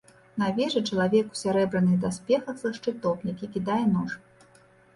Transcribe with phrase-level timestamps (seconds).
[0.43, 4.21] На вежы чалавек у сярэбраных даспехах са шчытом, які кідае нож.